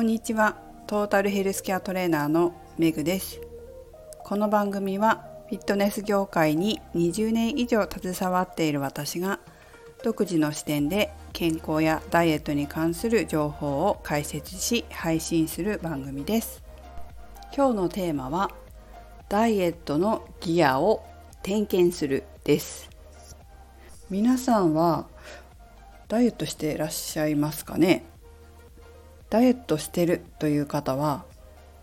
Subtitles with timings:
[0.00, 0.56] こんにちは。
[0.86, 3.38] トータルヘルスケアトレーナーのめぐです。
[4.24, 9.40] この番組はフィットネス業界に20年以上携わっている私が
[10.02, 16.62] 独自の視点で健康やダイエットに関する情報を解説し配信する番組です。
[17.54, 18.50] 今日のテーマは
[19.28, 21.04] ダイエットのギアを
[21.42, 22.88] 点検するです。
[24.08, 25.08] 皆さんは
[26.08, 28.09] ダイエットしていらっしゃいますかね？
[29.30, 31.24] ダイエットしてるという方は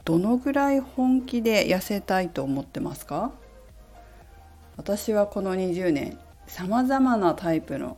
[0.05, 3.31] どのぐらい本気で痩せたいと思ってますか？
[4.77, 7.97] 私はこの20年さまざまなタイプの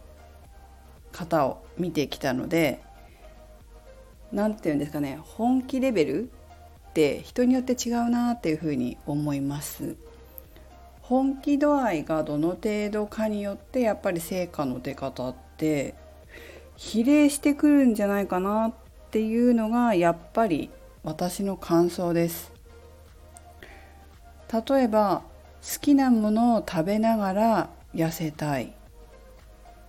[1.12, 2.82] 方を見てきたので
[4.32, 6.24] 何て言うんですかね本気レベル
[6.90, 9.96] って人によって違うなっていうふうに思います。
[11.02, 15.96] 本気度合いがどの程度かによってやっぱり成果の出方って
[16.76, 18.74] 比例してくるんじゃないかなっ
[19.12, 20.70] ていうのがやっぱり
[21.04, 22.52] 私の感想です。
[24.52, 25.24] 例えば
[25.62, 28.74] 好きなものを食べながら痩せたい。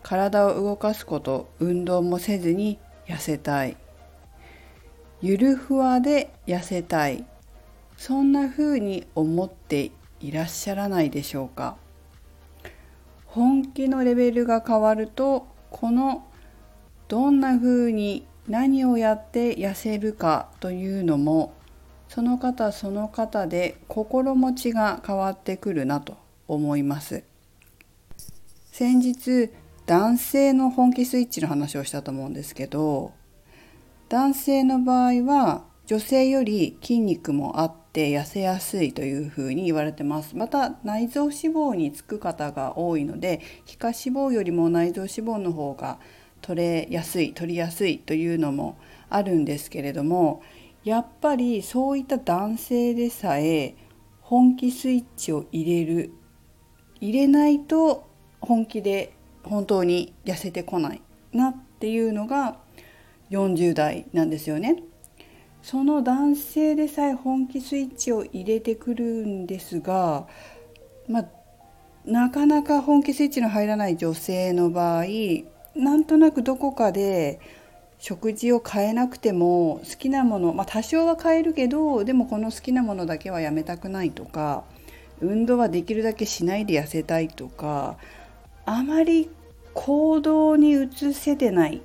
[0.02, 3.76] 体を動かすこと運動もせずに痩せたい。
[5.20, 7.24] ゆるふわで痩せたい。
[7.96, 11.76] そんな風に思っていらっしゃらないでしょうか。
[13.26, 16.26] 本気のレベルが変わるとこの
[17.08, 21.54] どんな風に何をやって痩せるかというのも
[22.08, 26.16] その方その方で心持ちが変わってくるなと
[26.48, 27.22] 思います。
[28.72, 29.50] 先日
[29.86, 33.12] 男性の本気スイッチの話をしたと思うんですけど
[34.08, 40.36] 男性の場合は女性より筋肉もあって痩せやすいというふうに言われてます。
[40.36, 45.98] また内臓脂肪につく方が多いので皮下脂肪よりも内臓脂肪の方が
[46.40, 50.42] 取れやすい取りやすいというのもあるんですけれども
[50.84, 53.74] やっぱりそういった男性でさえ
[54.20, 56.12] 本気スイッチを入れる
[57.00, 58.08] 入れないと
[58.40, 62.58] 本気で本当に痩せてこないなっていうのが
[63.30, 64.82] 40代なんですよね。
[65.62, 70.26] その男性でさえ本気スイッチを入れてくるんですが、
[71.06, 71.26] まあ、
[72.06, 75.04] なかなか本気スイッチの入らない女性の場合
[75.74, 77.40] なんとなくどこかで
[77.98, 84.64] 食事を変えなくても好きなもの、まあ、多少は変えるけどでもこの好きなものだけはやめたくないとか
[85.20, 87.98] 運動はできるだけしないで痩せたいとか
[88.64, 89.28] あまり
[89.74, 91.82] 行動に移せてない、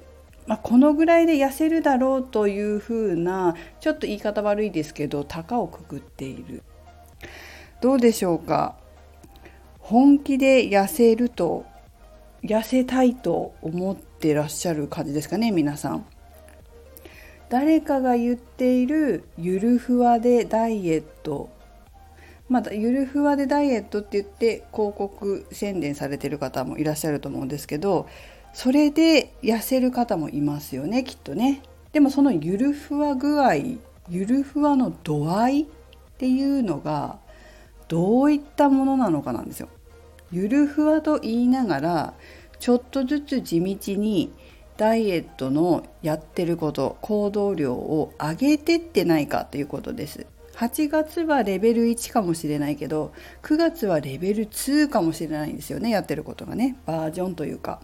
[0.47, 6.63] まあ、このぐらいで痩せるだろうというふうなちょっと言い方悪いですけど高をくくっている。
[7.81, 8.78] どうでしょうか？
[9.79, 11.66] 本気で痩せると
[12.45, 16.06] 痩せたいと思ってらっしゃる感じですかね皆さん。
[17.50, 21.50] 誰かが言っているゆるふわでダイエット
[22.50, 28.07] まだゆるふわでダイエットって言って広告宣伝されてる方もいらっしゃると思うんですけど
[28.53, 31.61] それで痩せる方もいますよねきっとね。
[31.91, 33.55] でもそのゆるふわ具合
[34.09, 35.66] ゆるふわの度合いっ
[36.17, 37.19] ていうのが
[37.88, 39.69] どういったものなのかなんですよ。
[40.31, 42.13] ゆるふわと言いながら
[42.59, 44.31] ちょっとずつ地道に
[44.78, 50.25] ダイエットのやってること行動量を上げてってないかということです。
[50.56, 53.12] 8月はレベル1かもしれないけど
[53.44, 56.78] 9月はレベル2かもしれないんですよねやってることがね。
[56.85, 57.81] バージョンというか。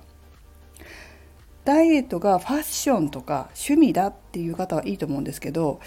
[1.63, 5.80] ダイエットがファッションとか趣味だっていう方はいいと思うんですけど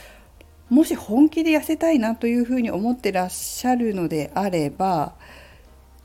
[0.71, 5.15] もし本気で痩せたいなというふうに思ってらっしゃるのであれば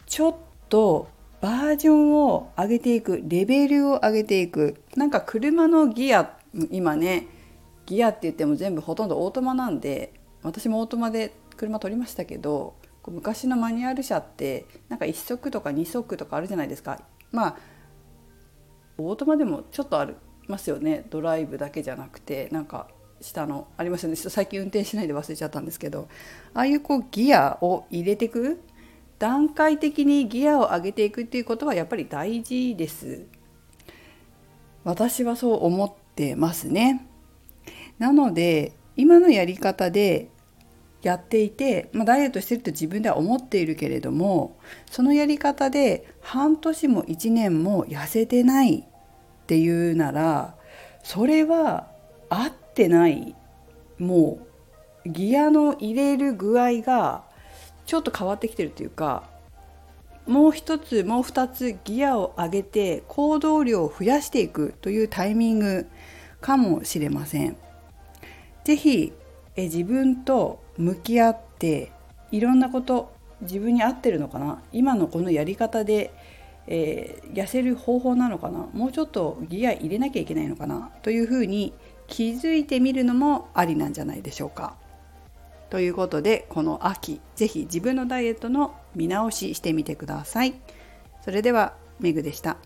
[0.09, 0.35] ちょっ
[0.69, 1.07] と
[1.39, 4.81] バージョンを上げていくレベルを上げていく。
[4.95, 6.35] なんか車のギア
[6.71, 7.27] 今ね
[7.85, 12.73] ギアって言っても全部ほとんどオートマなんで私もオートマで車取りましたけど
[13.07, 16.99] 昔のマニュアル車ってなんか1足とか2足とかあるじゃないですか。
[17.31, 17.57] まあ
[18.97, 20.15] オートマでもちょっとあり
[20.47, 21.05] ますよね。
[21.11, 22.87] ドライブだけじゃなくてなんか
[23.21, 24.15] 下のありますよね。
[24.15, 26.07] 最近運転しないで忘れちゃったんですけど
[26.55, 28.59] ああいうこうギアを入れていく
[29.19, 33.25] 段階的にギアを上げていくっていうことはやっぱり大事です。
[34.83, 37.05] 私はそう思ってますね。
[37.99, 40.29] なので今のやり方で
[41.01, 44.57] やっていて、まあ、ダイエットしてると自分では思っているけれども
[44.89, 48.83] そのやり方で半年も1年も痩せてないっ
[49.47, 50.55] ていうなら
[51.03, 51.87] それは
[52.29, 53.35] 合ってない
[53.97, 54.39] も
[55.05, 57.23] うギアの入れる具合が
[57.89, 59.23] ちょっと変わってきてるというか
[60.27, 65.87] もう一つもう二つギアを上げて行動量を増やしていくというタイミング
[66.39, 67.57] かもしれません。
[68.63, 69.11] 是非
[69.57, 71.91] 自分と向き合って
[72.31, 74.61] いろんなこと自分に合ってるのかな？
[74.71, 76.13] 今のこのやり方で、
[76.67, 78.67] えー、痩せる方法なのかな？
[78.71, 80.91] もうちょっとギア入れなきゃいけないのかな？
[81.01, 81.73] というふうに
[82.05, 84.75] 気づいてみるのもありなんじゃないでしょうか。
[85.69, 90.55] ということでこの秋ぜひ自分のダイエットの見直ししてみてください。
[91.23, 92.57] それではメグでした。